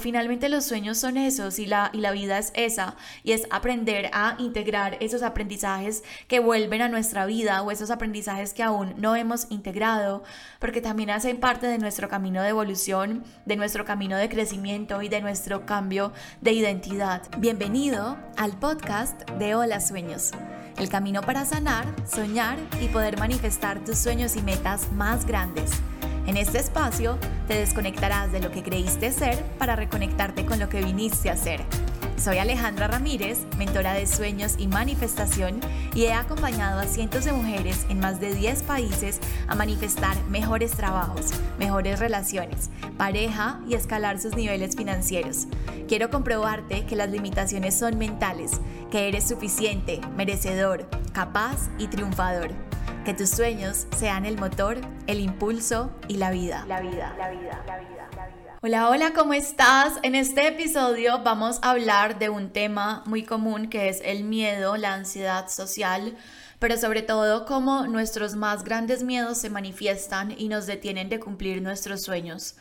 [0.00, 4.10] Finalmente los sueños son esos y la, y la vida es esa, y es aprender
[4.12, 9.16] a integrar esos aprendizajes que vuelven a nuestra vida o esos aprendizajes que aún no
[9.16, 10.22] hemos integrado,
[10.60, 15.08] porque también hacen parte de nuestro camino de evolución, de nuestro camino de crecimiento y
[15.08, 16.12] de nuestro cambio
[16.42, 17.22] de identidad.
[17.38, 20.30] Bienvenido al podcast de Hola Sueños,
[20.76, 25.72] el camino para sanar, soñar y poder manifestar tus sueños y metas más grandes.
[26.28, 27.16] En este espacio
[27.48, 31.62] te desconectarás de lo que creíste ser para reconectarte con lo que viniste a ser.
[32.18, 35.58] Soy Alejandra Ramírez, mentora de sueños y manifestación,
[35.94, 40.72] y he acompañado a cientos de mujeres en más de 10 países a manifestar mejores
[40.72, 42.68] trabajos, mejores relaciones,
[42.98, 45.46] pareja y escalar sus niveles financieros.
[45.88, 48.60] Quiero comprobarte que las limitaciones son mentales,
[48.90, 52.67] que eres suficiente, merecedor, capaz y triunfador
[53.08, 56.66] que tus sueños sean el motor, el impulso y la vida.
[56.68, 58.58] La vida, la vida, la vida, la vida.
[58.60, 59.94] Hola, hola, ¿cómo estás?
[60.02, 64.76] En este episodio vamos a hablar de un tema muy común que es el miedo,
[64.76, 66.18] la ansiedad social,
[66.58, 71.62] pero sobre todo cómo nuestros más grandes miedos se manifiestan y nos detienen de cumplir
[71.62, 72.56] nuestros sueños.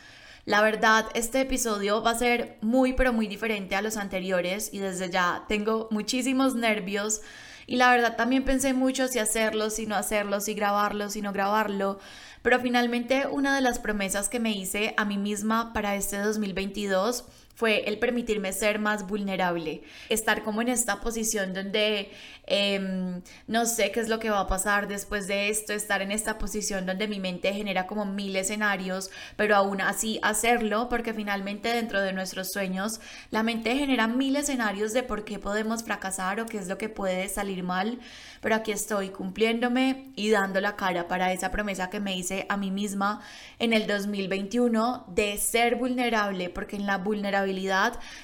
[0.46, 4.80] La verdad, este episodio va a ser muy, pero muy diferente a los anteriores y
[4.80, 7.20] desde ya tengo muchísimos nervios
[7.68, 11.34] y la verdad también pensé mucho si hacerlo, si no hacerlo, si grabarlo, si no
[11.34, 12.00] grabarlo.
[12.42, 17.26] Pero finalmente una de las promesas que me hice a mí misma para este 2022
[17.58, 22.12] fue el permitirme ser más vulnerable, estar como en esta posición donde
[22.46, 26.12] em, no sé qué es lo que va a pasar después de esto, estar en
[26.12, 31.70] esta posición donde mi mente genera como mil escenarios, pero aún así hacerlo, porque finalmente
[31.70, 33.00] dentro de nuestros sueños
[33.32, 36.90] la mente genera mil escenarios de por qué podemos fracasar o qué es lo que
[36.90, 37.98] puede salir mal,
[38.40, 42.56] pero aquí estoy cumpliéndome y dando la cara para esa promesa que me hice a
[42.58, 43.22] mí misma
[43.58, 47.47] en el 2021 de ser vulnerable, porque en la vulnerabilidad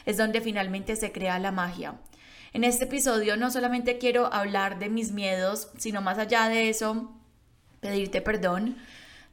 [0.06, 1.96] es donde finalmente se crea la magia.
[2.54, 7.12] En este episodio no solamente quiero hablar de mis miedos, sino más allá de eso,
[7.80, 8.78] pedirte perdón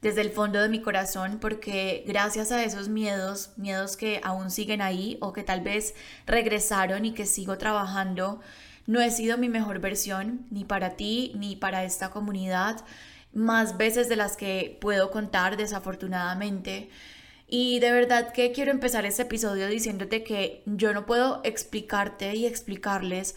[0.01, 4.81] desde el fondo de mi corazón porque gracias a esos miedos, miedos que aún siguen
[4.81, 5.93] ahí o que tal vez
[6.25, 8.41] regresaron y que sigo trabajando,
[8.87, 12.83] no he sido mi mejor versión ni para ti ni para esta comunidad
[13.33, 16.89] más veces de las que puedo contar desafortunadamente.
[17.53, 22.45] Y de verdad que quiero empezar este episodio diciéndote que yo no puedo explicarte y
[22.45, 23.35] explicarles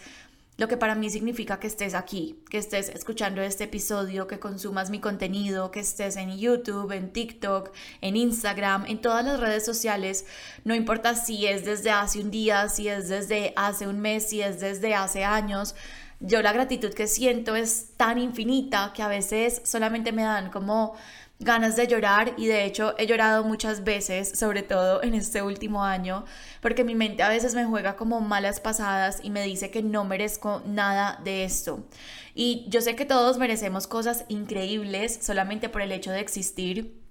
[0.57, 4.89] lo que para mí significa que estés aquí, que estés escuchando este episodio, que consumas
[4.91, 10.27] mi contenido, que estés en YouTube, en TikTok, en Instagram, en todas las redes sociales,
[10.63, 14.43] no importa si es desde hace un día, si es desde hace un mes, si
[14.43, 15.75] es desde hace años,
[16.21, 20.95] yo la gratitud que siento es tan infinita que a veces solamente me dan como
[21.41, 25.85] ganas de llorar y de hecho he llorado muchas veces, sobre todo en este último
[25.85, 26.25] año,
[26.61, 30.05] porque mi mente a veces me juega como malas pasadas y me dice que no
[30.05, 31.87] merezco nada de esto.
[32.35, 37.04] Y yo sé que todos merecemos cosas increíbles solamente por el hecho de existir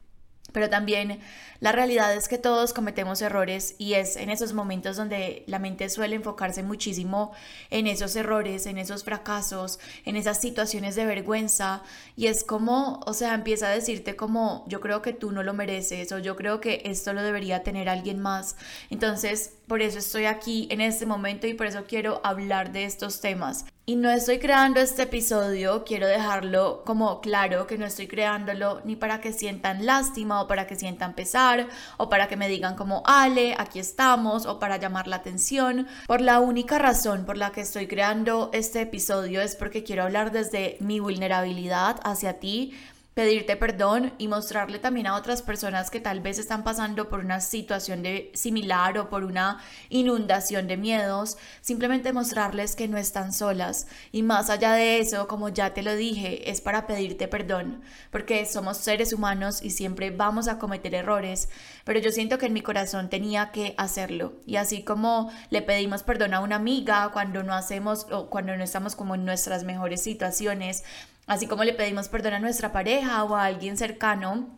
[0.53, 1.19] pero también
[1.59, 5.89] la realidad es que todos cometemos errores y es en esos momentos donde la mente
[5.89, 7.33] suele enfocarse muchísimo
[7.69, 11.83] en esos errores, en esos fracasos, en esas situaciones de vergüenza
[12.15, 15.53] y es como, o sea, empieza a decirte como yo creo que tú no lo
[15.53, 18.55] mereces o yo creo que esto lo debería tener alguien más.
[18.89, 23.21] Entonces, por eso estoy aquí en este momento y por eso quiero hablar de estos
[23.21, 23.65] temas.
[23.85, 28.95] Y no estoy creando este episodio, quiero dejarlo como claro que no estoy creándolo ni
[28.95, 31.67] para que sientan lástima o para que sientan pesar
[31.97, 35.85] o para que me digan como Ale, aquí estamos o para llamar la atención.
[36.07, 40.31] Por la única razón por la que estoy creando este episodio es porque quiero hablar
[40.31, 42.73] desde mi vulnerabilidad hacia ti,
[43.13, 47.41] pedirte perdón y mostrarle también a otras personas que tal vez están pasando por una
[47.41, 49.59] situación de, similar o por una
[49.89, 53.87] inundación de miedos, simplemente mostrarles que no están solas.
[54.11, 57.81] Y más allá de eso, como ya te lo dije, es para pedirte perdón,
[58.11, 61.49] porque somos seres humanos y siempre vamos a cometer errores,
[61.83, 64.33] pero yo siento que en mi corazón tenía que hacerlo.
[64.45, 68.63] Y así como le pedimos perdón a una amiga cuando no hacemos o cuando no
[68.63, 70.83] estamos como en nuestras mejores situaciones,
[71.25, 74.57] Así como le pedimos perdón a nuestra pareja o a alguien cercano,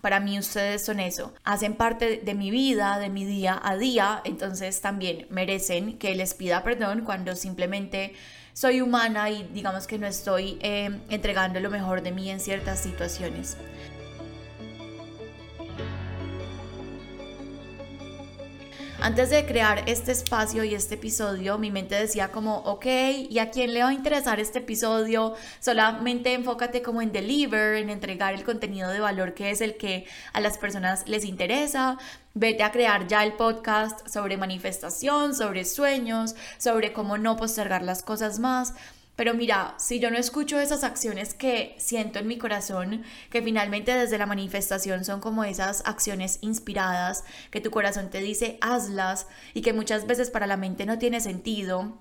[0.00, 4.22] para mí ustedes son eso, hacen parte de mi vida, de mi día a día,
[4.24, 8.14] entonces también merecen que les pida perdón cuando simplemente
[8.52, 12.80] soy humana y digamos que no estoy eh, entregando lo mejor de mí en ciertas
[12.80, 13.56] situaciones.
[19.00, 22.86] Antes de crear este espacio y este episodio, mi mente decía como, ok,
[23.30, 25.34] ¿y a quién le va a interesar este episodio?
[25.60, 30.06] Solamente enfócate como en deliver, en entregar el contenido de valor que es el que
[30.32, 31.96] a las personas les interesa.
[32.34, 38.02] Vete a crear ya el podcast sobre manifestación, sobre sueños, sobre cómo no postergar las
[38.02, 38.74] cosas más.
[39.18, 43.92] Pero mira, si yo no escucho esas acciones que siento en mi corazón, que finalmente
[43.92, 49.62] desde la manifestación son como esas acciones inspiradas, que tu corazón te dice hazlas y
[49.62, 51.98] que muchas veces para la mente no tiene sentido,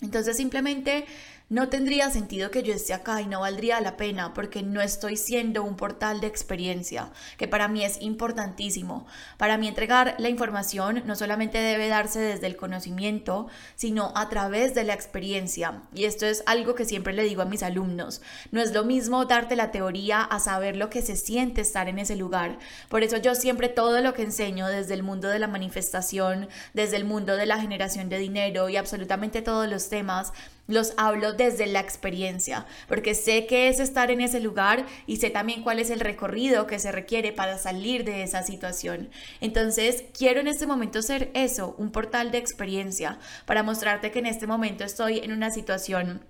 [0.00, 1.06] entonces simplemente
[1.48, 5.16] no tendría sentido que yo esté acá y no valdría la pena porque no estoy
[5.16, 9.06] siendo un portal de experiencia, que para mí es importantísimo.
[9.36, 13.46] Para mí entregar la información no solamente debe darse desde el conocimiento,
[13.76, 15.82] sino a través de la experiencia.
[15.94, 18.22] Y esto es algo que siempre le digo a mis alumnos.
[18.50, 22.00] No es lo mismo darte la teoría a saber lo que se siente estar en
[22.00, 22.58] ese lugar.
[22.88, 26.96] Por eso yo siempre todo lo que enseño desde el mundo de la manifestación, desde
[26.96, 30.32] el mundo de la generación de dinero y absolutamente todos los temas,
[30.66, 35.30] los hablo desde la experiencia, porque sé qué es estar en ese lugar y sé
[35.30, 39.10] también cuál es el recorrido que se requiere para salir de esa situación.
[39.40, 44.26] Entonces, quiero en este momento ser eso, un portal de experiencia, para mostrarte que en
[44.26, 46.22] este momento estoy en una situación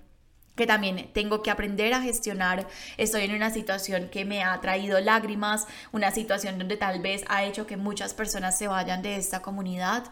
[0.57, 2.67] que también tengo que aprender a gestionar.
[2.97, 7.45] Estoy en una situación que me ha traído lágrimas, una situación donde tal vez ha
[7.45, 10.05] hecho que muchas personas se vayan de esta comunidad.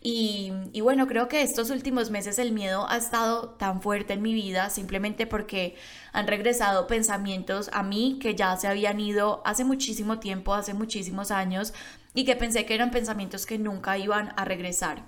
[0.00, 4.32] Y, bueno, creo que estos últimos meses el miedo ha estado tan fuerte en mi
[4.32, 5.74] vida simplemente porque
[6.12, 11.32] han regresado pensamientos a mí que ya se habían ido hace muchísimo tiempo, hace muchísimos
[11.32, 11.74] años
[12.14, 15.04] y que pensé que eran pensamientos que nunca iban a regresar.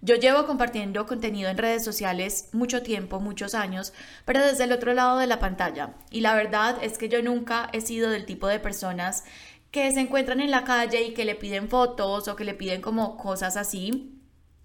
[0.00, 3.92] Yo llevo compartiendo contenido en redes sociales mucho tiempo, muchos años,
[4.24, 5.94] pero desde el otro lado de la pantalla.
[6.10, 9.24] Y la verdad es que yo nunca he sido del tipo de personas
[9.70, 12.82] que se encuentran en la calle y que le piden fotos o que le piden
[12.82, 14.21] como cosas así.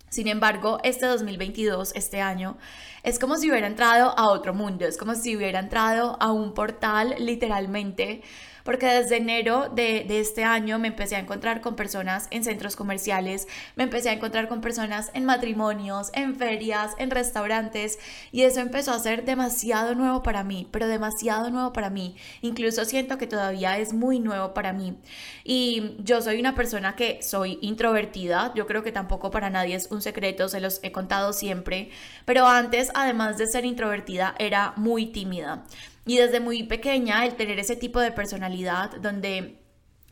[0.10, 2.58] Sin embargo, este 2022, este año,
[3.04, 6.54] es como si hubiera entrado a otro mundo, es como si hubiera entrado a un
[6.54, 8.22] portal literalmente
[8.68, 13.48] porque desde enero de, este año me empecé a encontrar con personas en centros comerciales,
[13.78, 17.98] me empecé a encontrar con personas en matrimonios, en ferias, en restaurantes
[18.34, 22.18] y eso empezó a ser demasiado nuevo para mí, pero demasiado nuevo para mí.
[22.42, 24.98] Incluso siento que todavía es muy nuevo para mí.
[25.46, 29.90] Y yo soy una persona que soy introvertida, yo creo que tampoco para nadie es
[29.92, 31.90] un secreto, se los he contado siempre,
[32.26, 35.64] pero antes, además de ser introvertida, era muy tímida.
[36.08, 39.60] Y desde muy pequeña el tener ese tipo de personalidad donde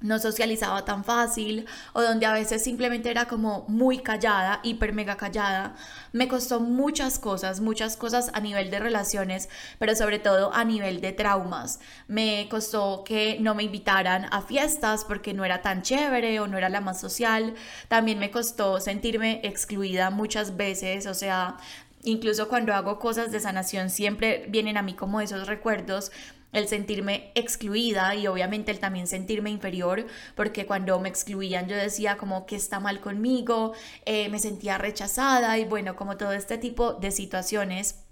[0.01, 5.15] no socializaba tan fácil o donde a veces simplemente era como muy callada, hiper mega
[5.15, 5.75] callada.
[6.11, 9.49] Me costó muchas cosas, muchas cosas a nivel de relaciones,
[9.79, 11.79] pero sobre todo a nivel de traumas.
[12.07, 16.57] Me costó que no me invitaran a fiestas porque no era tan chévere o no
[16.57, 17.55] era la más social.
[17.87, 21.57] También me costó sentirme excluida muchas veces, o sea,
[22.05, 26.11] Incluso cuando hago cosas de sanación siempre vienen a mí como esos recuerdos
[26.53, 30.05] el sentirme excluida y obviamente el también sentirme inferior,
[30.35, 33.73] porque cuando me excluían yo decía como que está mal conmigo,
[34.05, 38.03] eh, me sentía rechazada y bueno, como todo este tipo de situaciones.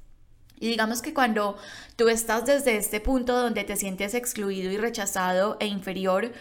[0.60, 1.57] Y digamos que cuando
[1.96, 6.31] tú estás desde este punto donde te sientes excluido y rechazado e inferior,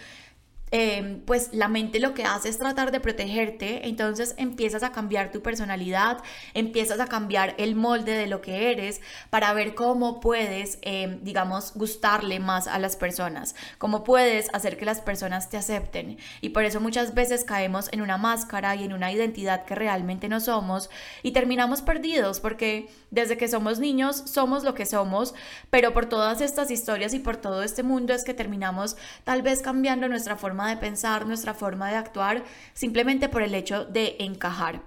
[0.75, 5.31] Em, pues la mente lo que hace es tratar de protegerte, entonces empiezas a cambiar
[5.31, 6.23] tu personalidad,
[6.55, 11.75] empiezas a cambiar el molde de lo que eres para ver cómo puedes, em, digamos,
[11.75, 16.17] gustarle más a las personas, cómo puedes hacer que las personas te acepten.
[16.41, 20.31] Y por eso muchas veces caemos en una máscara y en una identidad que realmente
[20.31, 20.89] no somos
[21.23, 25.35] y terminamos perdidos porque desde que somos niños somos lo que somos,
[25.69, 29.61] pero por todas estas historias y por todo este mundo es que terminamos tal vez
[29.61, 34.83] cambiando nuestra forma de pensar, nuestra forma de actuar, simplemente por el hecho de encajar.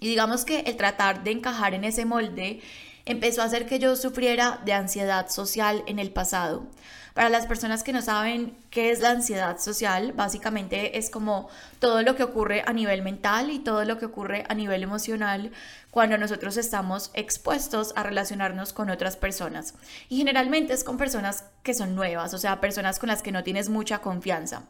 [0.00, 2.60] Y digamos que el tratar de encajar en ese molde
[3.08, 6.66] empezó a hacer que yo sufriera de ansiedad social en el pasado.
[7.14, 11.48] Para las personas que no saben qué es la ansiedad social, básicamente es como
[11.80, 15.50] todo lo que ocurre a nivel mental y todo lo que ocurre a nivel emocional
[15.90, 19.74] cuando nosotros estamos expuestos a relacionarnos con otras personas.
[20.08, 23.42] Y generalmente es con personas que son nuevas, o sea, personas con las que no
[23.42, 24.62] tienes mucha confianza.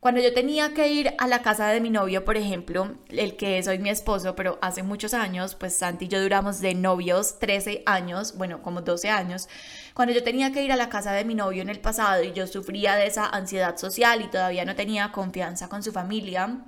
[0.00, 3.58] Cuando yo tenía que ir a la casa de mi novio, por ejemplo, el que
[3.58, 7.38] es hoy mi esposo, pero hace muchos años, pues Santi y yo duramos de novios
[7.38, 9.48] 13 años, bueno, como 12 años.
[9.94, 12.32] Cuando yo tenía que ir a la casa de mi novio en el pasado y
[12.32, 16.60] yo sufría de esa ansiedad social y todavía no tenía confianza con su familia,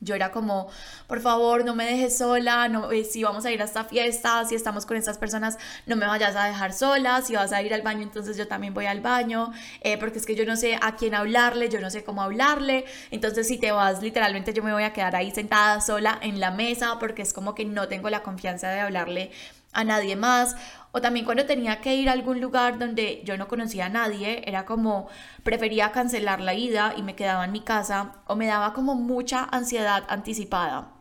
[0.00, 0.68] Yo era como,
[1.08, 4.44] por favor, no me dejes sola, no, eh, si vamos a ir a esta fiesta,
[4.44, 7.74] si estamos con estas personas, no me vayas a dejar sola, si vas a ir
[7.74, 10.78] al baño, entonces yo también voy al baño, eh, porque es que yo no sé
[10.80, 14.72] a quién hablarle, yo no sé cómo hablarle, entonces si te vas, literalmente yo me
[14.72, 18.08] voy a quedar ahí sentada sola en la mesa, porque es como que no tengo
[18.08, 19.32] la confianza de hablarle
[19.72, 20.56] a nadie más.
[20.92, 24.42] O también cuando tenía que ir a algún lugar donde yo no conocía a nadie,
[24.46, 25.08] era como
[25.42, 29.44] prefería cancelar la ida y me quedaba en mi casa o me daba como mucha
[29.44, 30.92] ansiedad anticipada.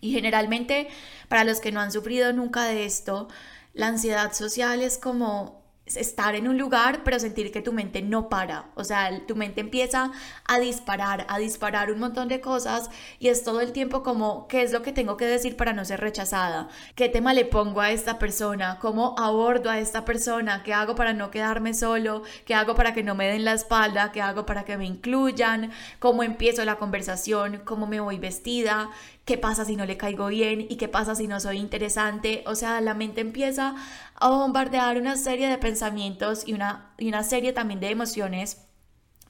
[0.00, 0.88] Y generalmente,
[1.28, 3.28] para los que no han sufrido nunca de esto,
[3.72, 5.61] la ansiedad social es como
[5.96, 8.66] estar en un lugar, pero sentir que tu mente no para.
[8.74, 10.12] O sea, tu mente empieza
[10.46, 14.62] a disparar, a disparar un montón de cosas y es todo el tiempo como, ¿qué
[14.62, 16.68] es lo que tengo que decir para no ser rechazada?
[16.94, 18.78] ¿Qué tema le pongo a esta persona?
[18.80, 20.62] ¿Cómo abordo a esta persona?
[20.62, 22.22] ¿Qué hago para no quedarme solo?
[22.44, 24.12] ¿Qué hago para que no me den la espalda?
[24.12, 25.72] ¿Qué hago para que me incluyan?
[25.98, 27.62] ¿Cómo empiezo la conversación?
[27.64, 28.90] ¿Cómo me voy vestida?
[29.24, 30.66] ¿Qué pasa si no le caigo bien?
[30.68, 32.42] ¿Y qué pasa si no soy interesante?
[32.46, 33.76] O sea, la mente empieza
[34.16, 38.66] a bombardear una serie de pensamientos y una, y una serie también de emociones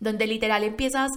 [0.00, 1.12] donde literal empiezas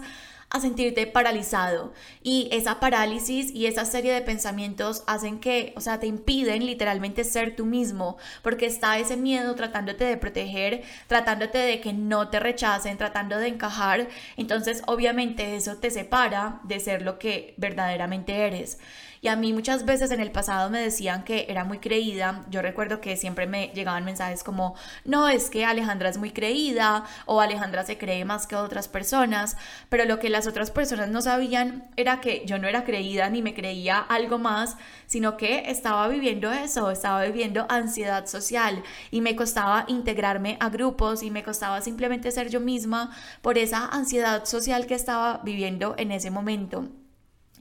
[0.49, 5.99] a sentirte paralizado y esa parálisis y esa serie de pensamientos hacen que, o sea,
[5.99, 11.81] te impiden literalmente ser tú mismo porque está ese miedo tratándote de proteger, tratándote de
[11.81, 17.19] que no te rechacen, tratando de encajar, entonces obviamente eso te separa de ser lo
[17.19, 18.77] que verdaderamente eres.
[19.25, 22.45] Y a mí muchas veces en el pasado me decían que era muy creída.
[22.51, 27.05] Yo recuerdo que siempre me llegaban mensajes como, no, es que Alejandra es muy creída
[27.25, 29.57] o Alejandra se cree más que otras personas.
[29.89, 33.41] Pero lo que las otras personas no sabían era que yo no era creída ni
[33.41, 34.75] me creía algo más,
[35.05, 41.23] sino que estaba viviendo eso, estaba viviendo ansiedad social y me costaba integrarme a grupos
[41.23, 46.11] y me costaba simplemente ser yo misma por esa ansiedad social que estaba viviendo en
[46.11, 46.89] ese momento.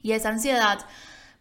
[0.02, 0.84] Y esa ansiedad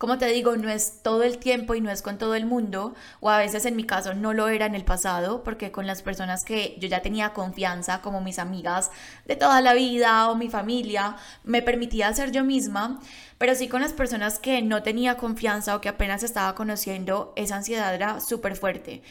[0.03, 2.93] como te digo, no es todo el tiempo y no es con todo el mundo,
[3.21, 6.01] o a veces en mi caso no lo era en el pasado, porque con las
[6.01, 8.91] personas que yo ya tenía confianza, como mis amigas
[9.25, 12.99] de toda la vida o mi familia, me permitía ser yo misma,
[13.37, 17.55] pero sí con las personas que no tenía confianza o que apenas estaba conociendo, esa
[17.55, 19.03] ansiedad era súper fuerte.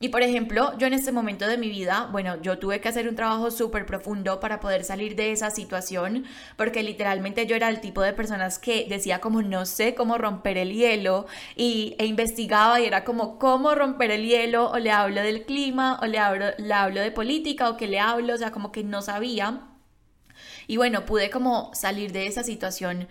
[0.00, 3.08] Y por ejemplo, yo en este momento de mi vida, bueno, yo tuve que hacer
[3.08, 6.24] un trabajo súper profundo para poder salir de esa situación,
[6.56, 10.56] porque literalmente yo era el tipo de personas que decía como no sé cómo romper
[10.56, 11.26] el hielo
[11.56, 15.98] y, e investigaba y era como cómo romper el hielo o le hablo del clima
[16.00, 18.84] o le hablo, le hablo de política o que le hablo, o sea, como que
[18.84, 19.62] no sabía.
[20.68, 23.08] Y bueno, pude como salir de esa situación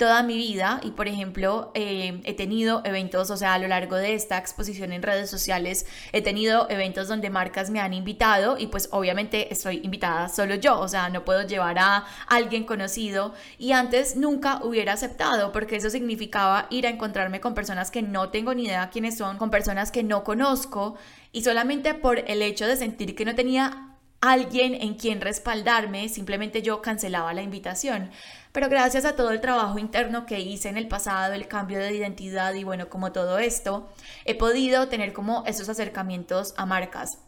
[0.00, 3.96] toda mi vida y por ejemplo eh, he tenido eventos, o sea, a lo largo
[3.96, 8.68] de esta exposición en redes sociales he tenido eventos donde marcas me han invitado y
[8.68, 13.72] pues obviamente estoy invitada solo yo, o sea, no puedo llevar a alguien conocido y
[13.72, 18.54] antes nunca hubiera aceptado porque eso significaba ir a encontrarme con personas que no tengo
[18.54, 20.96] ni idea quiénes son, con personas que no conozco
[21.30, 23.89] y solamente por el hecho de sentir que no tenía
[24.20, 28.10] alguien en quien respaldarme, simplemente yo cancelaba la invitación.
[28.52, 31.94] Pero gracias a todo el trabajo interno que hice en el pasado, el cambio de
[31.94, 33.88] identidad y bueno, como todo esto,
[34.24, 37.18] he podido tener como esos acercamientos a marcas.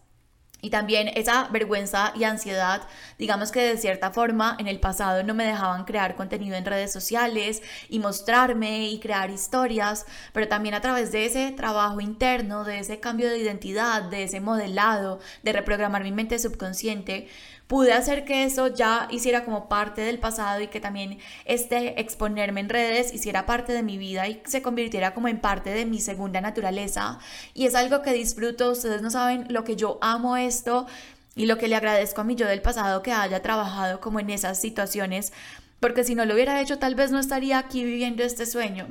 [0.64, 2.82] Y también esa vergüenza y ansiedad,
[3.18, 6.92] digamos que de cierta forma en el pasado no me dejaban crear contenido en redes
[6.92, 12.78] sociales y mostrarme y crear historias, pero también a través de ese trabajo interno, de
[12.78, 17.26] ese cambio de identidad, de ese modelado, de reprogramar mi mente subconsciente,
[17.72, 22.60] pude hacer que eso ya hiciera como parte del pasado y que también este exponerme
[22.60, 25.98] en redes hiciera parte de mi vida y se convirtiera como en parte de mi
[25.98, 27.18] segunda naturaleza.
[27.54, 30.86] Y es algo que disfruto, ustedes no saben lo que yo amo esto
[31.34, 34.28] y lo que le agradezco a mi yo del pasado que haya trabajado como en
[34.28, 35.32] esas situaciones,
[35.80, 38.88] porque si no lo hubiera hecho tal vez no estaría aquí viviendo este sueño.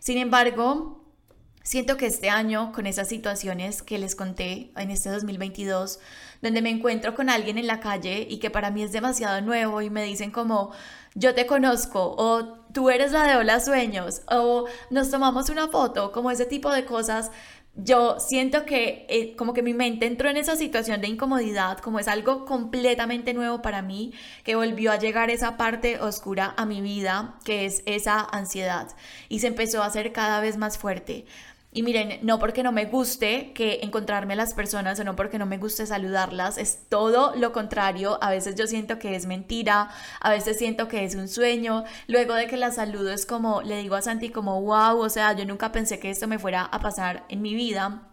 [0.00, 1.05] Sin embargo,
[1.66, 5.98] Siento que este año, con esas situaciones que les conté en este 2022,
[6.40, 9.82] donde me encuentro con alguien en la calle y que para mí es demasiado nuevo
[9.82, 10.70] y me dicen como,
[11.16, 16.12] yo te conozco, o tú eres la de Hola Sueños, o nos tomamos una foto,
[16.12, 17.32] como ese tipo de cosas,
[17.74, 21.98] yo siento que eh, como que mi mente entró en esa situación de incomodidad, como
[21.98, 26.80] es algo completamente nuevo para mí, que volvió a llegar esa parte oscura a mi
[26.80, 28.86] vida, que es esa ansiedad,
[29.28, 31.26] y se empezó a hacer cada vez más fuerte.
[31.76, 35.38] Y miren, no porque no me guste que encontrarme a las personas o no porque
[35.38, 38.18] no me guste saludarlas, es todo lo contrario.
[38.22, 39.90] A veces yo siento que es mentira,
[40.20, 41.84] a veces siento que es un sueño.
[42.06, 45.34] Luego de que la saludo es como, le digo a Santi como, wow, o sea,
[45.34, 48.08] yo nunca pensé que esto me fuera a pasar en mi vida.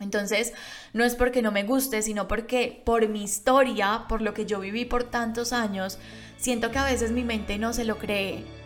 [0.00, 0.52] Entonces,
[0.92, 4.58] no es porque no me guste, sino porque por mi historia, por lo que yo
[4.58, 6.00] viví por tantos años,
[6.36, 8.63] siento que a veces mi mente no se lo cree.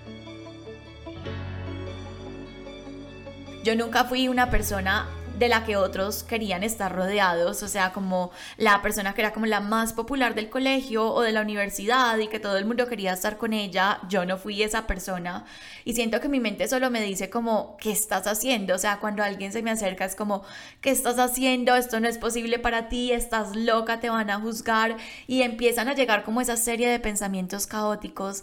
[3.64, 5.06] Yo nunca fui una persona
[5.38, 9.46] de la que otros querían estar rodeados, o sea, como la persona que era como
[9.46, 13.12] la más popular del colegio o de la universidad y que todo el mundo quería
[13.12, 15.44] estar con ella, yo no fui esa persona
[15.84, 18.74] y siento que mi mente solo me dice como, ¿qué estás haciendo?
[18.74, 20.42] O sea, cuando alguien se me acerca es como,
[20.80, 21.76] ¿qué estás haciendo?
[21.76, 24.96] Esto no es posible para ti, estás loca, te van a juzgar
[25.28, 28.42] y empiezan a llegar como esa serie de pensamientos caóticos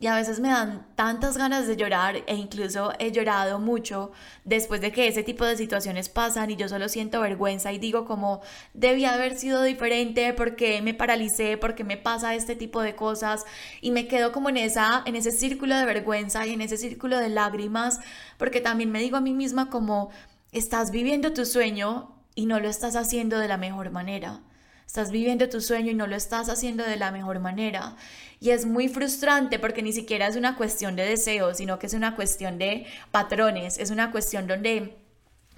[0.00, 4.12] y a veces me dan tantas ganas de llorar e incluso he llorado mucho
[4.44, 8.04] después de que ese tipo de situaciones pasan y yo solo siento vergüenza y digo
[8.04, 8.40] como
[8.74, 13.44] debía haber sido diferente porque me paralicé, porque me pasa este tipo de cosas
[13.80, 17.18] y me quedo como en esa en ese círculo de vergüenza y en ese círculo
[17.18, 17.98] de lágrimas
[18.36, 20.10] porque también me digo a mí misma como
[20.52, 24.42] estás viviendo tu sueño y no lo estás haciendo de la mejor manera.
[24.88, 27.94] Estás viviendo tu sueño y no lo estás haciendo de la mejor manera.
[28.40, 31.92] Y es muy frustrante porque ni siquiera es una cuestión de deseo, sino que es
[31.92, 34.96] una cuestión de patrones, es una cuestión donde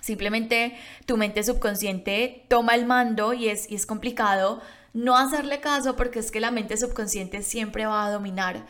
[0.00, 4.60] simplemente tu mente subconsciente toma el mando y es, y es complicado
[4.94, 8.66] no hacerle caso porque es que la mente subconsciente siempre va a dominar.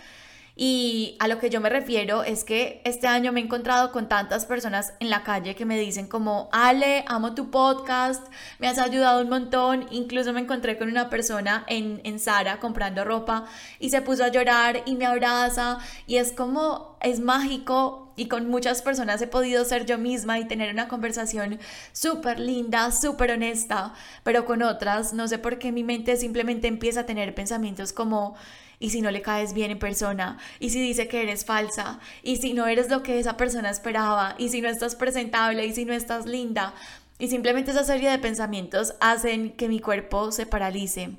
[0.63, 4.11] Y a lo que yo me refiero es que este año me he encontrado con
[4.11, 8.27] tantas personas en la calle que me dicen como, Ale, amo tu podcast,
[8.59, 9.87] me has ayudado un montón.
[9.91, 13.47] Incluso me encontré con una persona en, en Sara comprando ropa
[13.79, 18.49] y se puso a llorar y me abraza y es como, es mágico y con
[18.49, 21.59] muchas personas he podido ser yo misma y tener una conversación
[21.93, 27.01] súper linda, súper honesta, pero con otras no sé por qué mi mente simplemente empieza
[27.01, 28.37] a tener pensamientos como
[28.81, 32.39] y si no le caes bien en persona, y si dice que eres falsa, y
[32.39, 35.85] si no eres lo que esa persona esperaba, y si no estás presentable, y si
[35.85, 36.73] no estás linda.
[37.19, 41.11] Y simplemente esa serie de pensamientos hacen que mi cuerpo se paralice.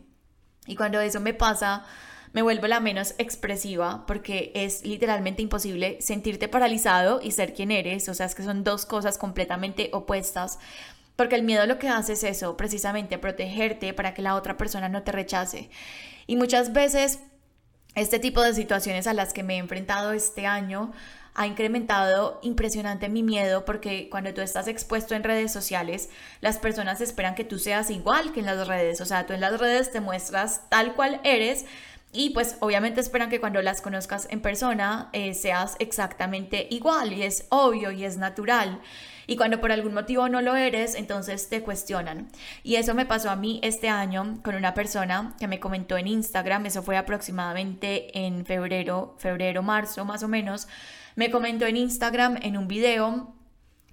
[0.66, 1.86] Y cuando eso me pasa,
[2.34, 8.08] me vuelvo la menos expresiva porque es literalmente imposible sentirte paralizado y ser quien eres.
[8.10, 10.60] O sea, es que son dos cosas completamente opuestas.
[11.16, 14.90] Porque el miedo lo que hace es eso, precisamente protegerte para que la otra persona
[14.90, 15.70] no te rechace.
[16.26, 17.20] Y muchas veces
[17.96, 20.94] este tipo de situaciones a las que me he enfrentado este año
[21.34, 26.10] ha incrementado impresionante mi miedo porque cuando tú estás expuesto en redes sociales,
[26.42, 29.02] las personas esperan que tú seas igual que en las redes.
[29.02, 31.66] O sea, tú en las redes te muestras tal cual eres
[32.14, 37.24] y pues obviamente esperan que cuando las conozcas en persona eh, seas exactamente igual y
[37.24, 38.82] es obvio y es natural.
[39.28, 42.30] Y cuando por algún motivo no lo eres, entonces te cuestionan.
[42.64, 46.08] Y eso me pasó a mí este año con una persona que me comentó en
[46.08, 50.68] Instagram, eso fue aproximadamente en febrero, febrero, marzo más o menos,
[51.16, 53.34] me comentó en Instagram en un video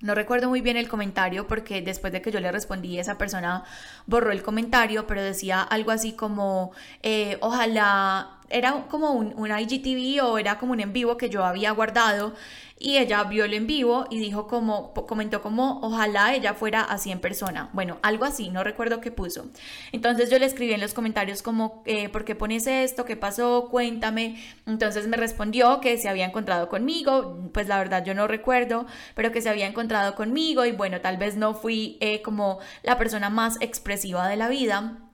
[0.00, 3.64] no recuerdo muy bien el comentario porque después de que yo le respondí, esa persona
[4.06, 10.24] borró el comentario, pero decía algo así como, eh, ojalá, era como un, un IGTV
[10.24, 12.34] o era como un en vivo que yo había guardado
[12.80, 17.10] y ella vio el en vivo y dijo como, comentó como, ojalá ella fuera así
[17.10, 17.70] en persona.
[17.72, 19.46] Bueno, algo así, no recuerdo qué puso.
[19.92, 23.04] Entonces yo le escribí en los comentarios como, eh, ¿por qué pones esto?
[23.04, 23.68] ¿Qué pasó?
[23.70, 24.40] Cuéntame.
[24.66, 29.32] Entonces me respondió que se había encontrado conmigo, pues la verdad yo no recuerdo, pero
[29.32, 33.30] que se había encontrado conmigo y bueno, tal vez no fui eh, como la persona
[33.30, 35.07] más expresiva de la vida.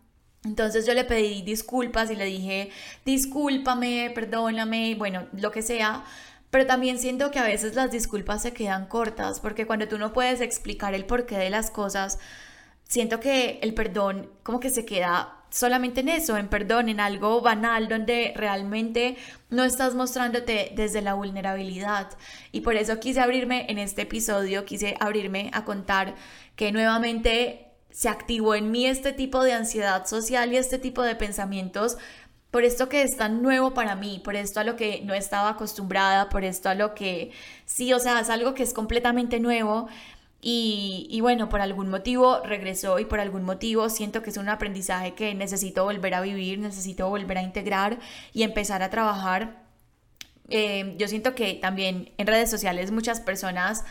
[0.44, 2.70] Entonces yo le pedí disculpas y le dije,
[3.04, 6.04] discúlpame, perdóname, bueno, lo que sea,
[6.50, 10.12] pero también siento que a veces las disculpas se quedan cortas, porque cuando tú no
[10.12, 12.18] puedes explicar el porqué de las cosas,
[12.86, 17.40] siento que el perdón como que se queda solamente en eso, en perdón, en algo
[17.40, 19.16] banal donde realmente
[19.50, 22.10] no estás mostrándote desde la vulnerabilidad.
[22.52, 26.16] Y por eso quise abrirme en este episodio, quise abrirme a contar
[26.56, 31.14] que nuevamente se activó en mí este tipo de ansiedad social y este tipo de
[31.14, 31.96] pensamientos
[32.50, 35.50] por esto que es tan nuevo para mí, por esto a lo que no estaba
[35.50, 37.30] acostumbrada, por esto a lo que
[37.66, 39.88] sí, o sea, es algo que es completamente nuevo.
[40.40, 44.48] Y, y, bueno, por algún motivo regresó y por algún motivo siento que es un
[44.48, 47.98] aprendizaje que necesito volver a vivir, necesito volver a integrar
[48.32, 49.64] y empezar a trabajar.
[50.48, 53.84] Eh, yo siento que también en redes sociales muchas personas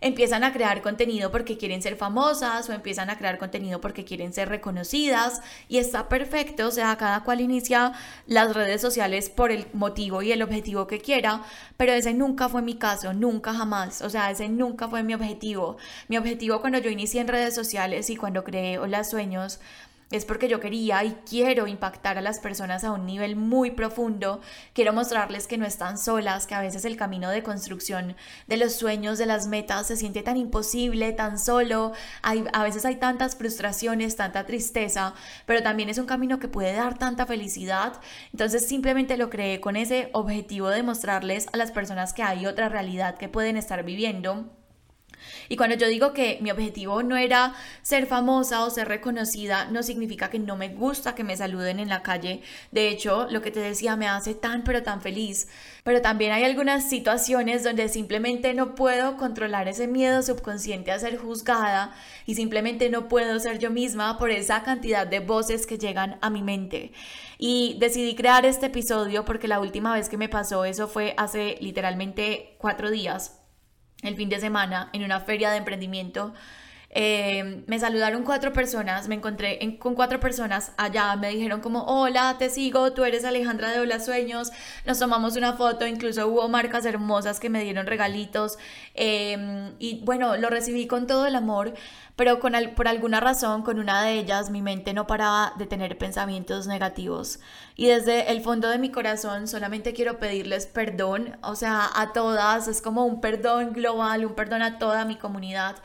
[0.00, 4.32] empiezan a crear contenido porque quieren ser famosas o empiezan a crear contenido porque quieren
[4.32, 7.92] ser reconocidas y está perfecto, o sea, cada cual inicia
[8.26, 11.42] las redes sociales por el motivo y el objetivo que quiera,
[11.76, 15.76] pero ese nunca fue mi caso, nunca jamás, o sea, ese nunca fue mi objetivo.
[16.08, 19.60] Mi objetivo cuando yo inicié en redes sociales y cuando creé Hola Sueños
[20.10, 24.40] es porque yo quería y quiero impactar a las personas a un nivel muy profundo.
[24.72, 28.16] Quiero mostrarles que no están solas, que a veces el camino de construcción
[28.46, 31.92] de los sueños, de las metas, se siente tan imposible, tan solo.
[32.22, 36.72] Hay, a veces hay tantas frustraciones, tanta tristeza, pero también es un camino que puede
[36.72, 38.00] dar tanta felicidad.
[38.32, 42.68] Entonces simplemente lo creé con ese objetivo de mostrarles a las personas que hay otra
[42.70, 44.57] realidad que pueden estar viviendo
[45.48, 49.82] Y cuando yo digo que mi objetivo no era ser famosa o ser reconocida, no
[49.82, 52.42] significa que no me gusta que me saluden en la calle.
[52.70, 55.48] De hecho, lo que te decía me hace tan pero tan feliz.
[55.84, 61.16] Pero también hay algunas situaciones donde simplemente no puedo controlar ese miedo subconsciente a ser
[61.16, 61.94] juzgada
[62.26, 66.30] y simplemente no puedo ser yo misma por esa cantidad de voces que llegan a
[66.30, 66.92] mi mente.
[67.38, 71.56] Y decidí crear este episodio porque la última vez que me pasó eso fue hace
[71.60, 73.37] literalmente cuatro días
[74.02, 76.32] el fin de semana en una feria de emprendimiento.
[76.90, 82.36] Eh, me saludaron cuatro personas, me encontré con cuatro personas allá, me dijeron como, hola,
[82.38, 84.50] te sigo, tú eres Alejandra de Hola Sueños,
[84.86, 88.58] nos tomamos una foto, incluso hubo marcas hermosas que me dieron regalitos
[88.94, 91.74] em, y bueno, lo recibí con todo el amor,
[92.16, 95.98] pero con, por alguna razón con una de ellas mi mente no paraba de tener
[95.98, 97.38] pensamientos negativos
[97.76, 102.66] y desde el fondo de mi corazón solamente quiero pedirles perdón, o sea, a todas,
[102.66, 105.76] es como un perdón global, un perdón a toda mi comunidad.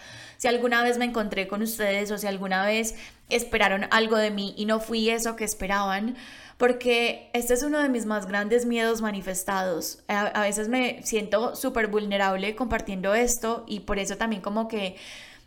[0.44, 2.96] Si alguna vez me encontré con ustedes o si alguna vez
[3.30, 6.18] esperaron algo de mí y no fui eso que esperaban,
[6.58, 10.04] porque este es uno de mis más grandes miedos manifestados.
[10.10, 14.98] A, veces me siento súper vulnerable compartiendo esto y por eso también como que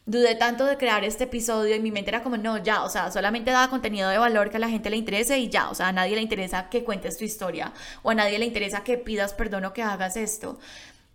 [0.07, 3.13] dudé tanto de crear este episodio y mi mente era como, no, ya, o sea,
[3.13, 5.89] solamente da contenido de valor que a la gente le interese y ya, o sea,
[5.89, 9.35] a nadie le interesa que cuentes tu historia o a nadie le interesa que pidas
[9.35, 10.59] perdón o que hagas esto.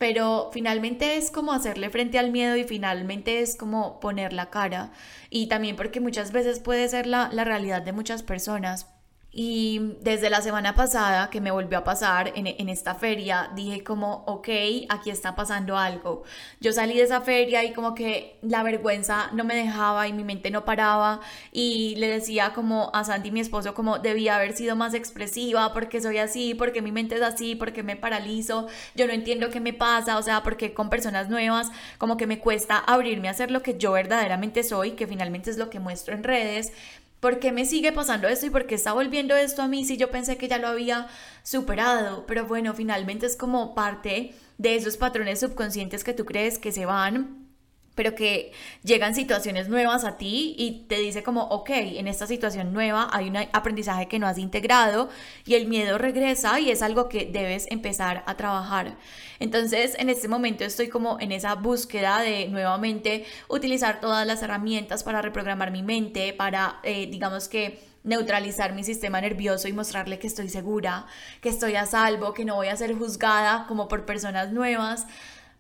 [0.01, 4.91] Pero finalmente es como hacerle frente al miedo y finalmente es como poner la cara.
[5.29, 8.87] Y también porque muchas veces puede ser la, la realidad de muchas personas.
[9.33, 14.25] Y desde la semana pasada que me volvió a pasar en, esta feria, dije como,
[14.27, 14.49] ok,
[14.89, 16.23] aquí está pasando algo.
[16.59, 20.25] Yo salí de esa feria y como que la vergüenza no me dejaba y mi
[20.25, 21.21] mente no paraba
[21.53, 26.01] y le decía como a Santi, mi esposo, como debía haber sido más expresiva porque
[26.01, 29.71] soy así, porque mi mente es así, porque me paralizo, yo no entiendo qué me
[29.71, 33.63] pasa, o sea, porque con personas nuevas como que me cuesta abrirme a hacer lo
[33.63, 36.73] que yo verdaderamente soy, que finalmente es lo que muestro en redes,
[37.21, 39.95] ¿Por qué me sigue pasando esto y por qué está volviendo esto a mí si
[39.95, 41.07] yo pensé que ya lo había
[41.43, 42.25] superado?
[42.25, 46.87] Pero bueno, finalmente es como parte de esos patrones subconscientes que tú crees que se
[46.87, 47.40] van
[47.95, 48.51] pero que
[48.83, 53.29] llegan situaciones nuevas a ti y te dice como, ok, en esta situación nueva hay
[53.29, 55.09] un aprendizaje que no has integrado
[55.45, 58.97] y el miedo regresa y es algo que debes empezar a trabajar.
[59.39, 65.03] Entonces, en este momento estoy como en esa búsqueda de nuevamente utilizar todas las herramientas
[65.03, 70.25] para reprogramar mi mente, para, eh, digamos que, neutralizar mi sistema nervioso y mostrarle que
[70.25, 71.05] estoy segura,
[71.39, 75.05] que estoy a salvo, que no voy a ser juzgada como por personas nuevas,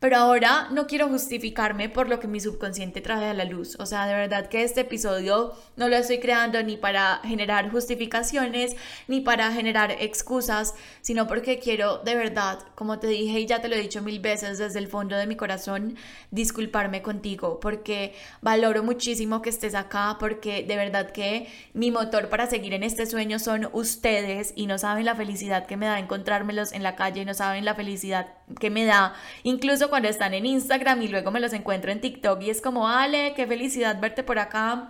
[0.01, 3.77] pero ahora no quiero justificarme por lo que mi subconsciente trae a la luz.
[3.79, 8.75] O sea, de verdad que este episodio no lo estoy creando ni para generar justificaciones,
[9.07, 13.67] ni para generar excusas, sino porque quiero de verdad, como te dije y ya te
[13.67, 15.95] lo he dicho mil veces desde el fondo de mi corazón,
[16.31, 22.47] disculparme contigo, porque valoro muchísimo que estés acá, porque de verdad que mi motor para
[22.47, 26.71] seguir en este sueño son ustedes y no saben la felicidad que me da encontrármelos
[26.71, 31.01] en la calle, no saben la felicidad que me da incluso cuando están en Instagram
[31.01, 34.39] y luego me los encuentro en TikTok y es como, Ale, qué felicidad verte por
[34.39, 34.89] acá.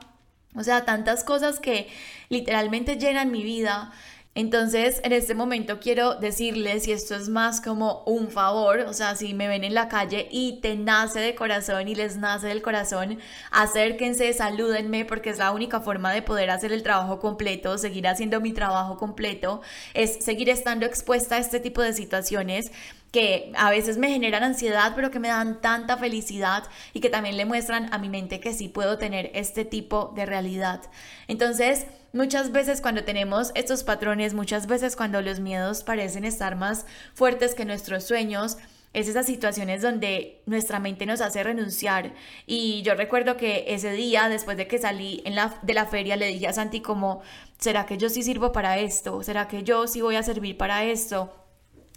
[0.55, 1.87] O sea, tantas cosas que
[2.29, 3.91] literalmente llenan mi vida.
[4.33, 9.15] Entonces, en este momento quiero decirles, y esto es más como un favor, o sea,
[9.15, 12.61] si me ven en la calle y te nace de corazón y les nace del
[12.61, 13.19] corazón,
[13.51, 18.39] acérquense, salúdenme, porque es la única forma de poder hacer el trabajo completo, seguir haciendo
[18.39, 19.61] mi trabajo completo,
[19.93, 22.71] es seguir estando expuesta a este tipo de situaciones
[23.11, 26.63] que a veces me generan ansiedad, pero que me dan tanta felicidad
[26.93, 30.25] y que también le muestran a mi mente que sí puedo tener este tipo de
[30.25, 30.81] realidad.
[31.27, 36.85] Entonces, muchas veces cuando tenemos estos patrones, muchas veces cuando los miedos parecen estar más
[37.13, 38.57] fuertes que nuestros sueños,
[38.93, 42.13] es esas situaciones donde nuestra mente nos hace renunciar.
[42.45, 46.17] Y yo recuerdo que ese día, después de que salí en la, de la feria,
[46.17, 47.21] le dije a Santi como,
[47.57, 49.23] ¿será que yo sí sirvo para esto?
[49.23, 51.40] ¿Será que yo sí voy a servir para esto?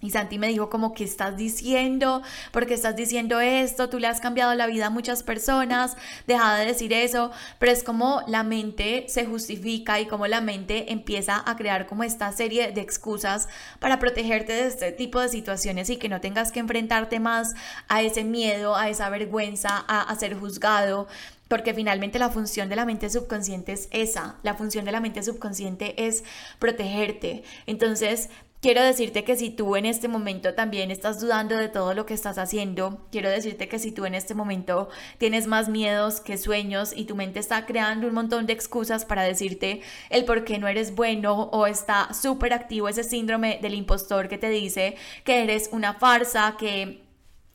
[0.05, 2.21] Y Santi me dijo como, ¿qué estás diciendo?
[2.53, 3.89] ¿Por qué estás diciendo esto?
[3.89, 7.83] Tú le has cambiado la vida a muchas personas, deja de decir eso, pero es
[7.83, 12.71] como la mente se justifica y como la mente empieza a crear como esta serie
[12.73, 17.19] de excusas para protegerte de este tipo de situaciones y que no tengas que enfrentarte
[17.19, 17.55] más
[17.89, 21.09] a ese miedo, a esa vergüenza, a, a ser juzgado,
[21.49, 25.23] porque finalmente la función de la mente subconsciente es esa, la función de la mente
[25.23, 26.25] subconsciente es
[26.59, 27.43] protegerte.
[27.67, 28.29] Entonces,
[28.65, 32.15] Quiero decirte que si tú en este momento también estás dudando de todo lo que
[32.15, 36.95] estás haciendo, quiero decirte que si tú en este momento tienes más miedos que sueños
[36.97, 40.67] y tu mente está creando un montón de excusas para decirte el por qué no
[40.67, 45.69] eres bueno o está súper activo ese síndrome del impostor que te dice que eres
[45.71, 47.03] una farsa, que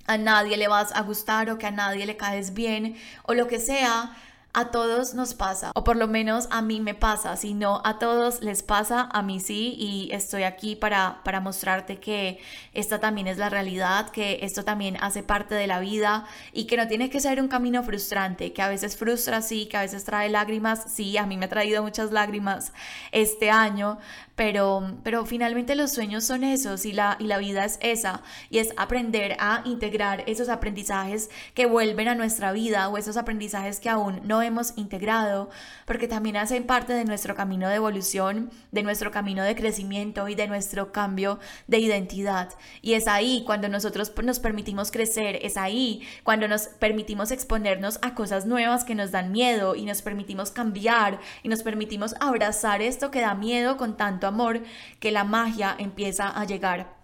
[0.05, 3.47] a nadie le vas a gustar o que a nadie le caes bien o lo
[3.47, 4.15] que sea,
[4.51, 7.99] a todos nos pasa, o por lo menos a mí me pasa, si no a
[7.99, 12.39] todos les pasa, a mí sí, y estoy aquí para, para mostrarte que
[12.73, 16.77] esta también es la realidad, que esto también hace parte de la vida y que
[16.77, 20.03] no tiene que ser un camino frustrante, que a veces frustra, sí, que a veces
[20.03, 22.73] trae lágrimas, sí, a mí me ha traído muchas lágrimas
[23.12, 23.99] este año,
[24.35, 28.57] pero, pero finalmente los sueños son esos y la, y la vida es esa, y
[28.57, 33.89] es aprender a integrar esos aprendizajes que vuelven a nuestra vida o esos aprendizajes que
[33.89, 35.49] aún no hemos integrado,
[35.86, 40.36] porque también hacen parte de nuestro camino de evolución, de nuestro camino de crecimiento y
[40.36, 42.49] de nuestro cambio de identidad.
[42.82, 48.13] Y es ahí cuando nosotros nos permitimos crecer, es ahí cuando nos permitimos exponernos a
[48.13, 53.12] cosas nuevas que nos dan miedo y nos permitimos cambiar y nos permitimos abrazar esto
[53.12, 54.62] que da miedo con tanto amor
[54.99, 56.98] que la magia empieza a llegar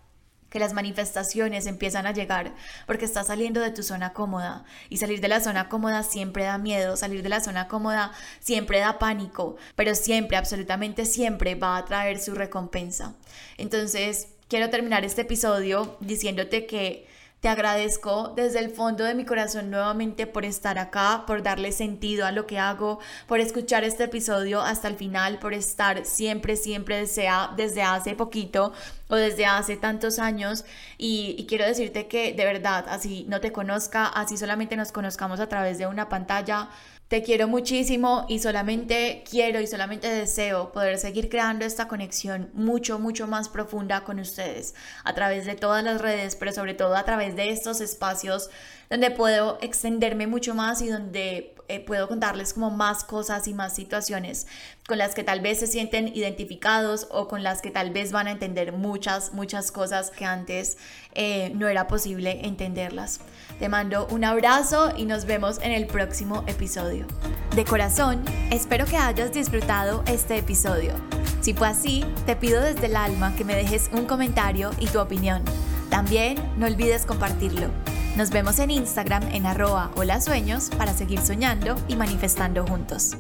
[0.50, 2.54] que las manifestaciones empiezan a llegar
[2.88, 6.58] porque estás saliendo de tu zona cómoda y salir de la zona cómoda siempre da
[6.58, 11.86] miedo, salir de la zona cómoda siempre da pánico, pero siempre, absolutamente siempre va a
[11.86, 13.16] traer su recompensa.
[13.58, 17.08] Entonces, quiero terminar este episodio diciéndote que
[17.46, 22.26] te agradezco desde el fondo de mi corazón nuevamente por estar acá, por darle sentido
[22.26, 26.98] a lo que hago, por escuchar este episodio hasta el final, por estar siempre, siempre
[26.98, 28.74] desea, desde hace poquito
[29.10, 30.66] o desde hace tantos años.
[30.98, 35.40] Y, y quiero decirte que de verdad, así no te conozca, así solamente nos conozcamos
[35.40, 36.70] a través de una pantalla
[37.16, 43.00] te quiero muchísimo y solamente quiero y solamente deseo poder seguir creando esta conexión mucho,
[43.00, 44.76] mucho más profunda con ustedes
[45.06, 48.50] a través de todas las redes, pero sobre todo a través de estos espacios
[48.90, 53.74] donde puedo extenderme mucho más y donde eh, puedo contarles como más cosas y más
[53.74, 54.46] situaciones
[54.88, 58.28] con las que tal vez se sienten identificados o con las que tal vez van
[58.28, 60.78] a entender muchas, muchas cosas que antes
[61.16, 63.20] eh, no era posible entenderlas.
[63.58, 67.08] Te mando un abrazo y nos vemos en el próximo episodio.
[67.56, 70.94] De corazón, espero que hayas disfrutado este episodio.
[71.42, 75.00] Si fue así, te pido desde el alma que me dejes un comentario y tu
[75.00, 75.44] opinión.
[75.90, 77.72] También no olvides compartirlo.
[78.16, 83.18] Nos vemos en Instagram en arroba hola sueños para seguir soñando y manifestando juntos.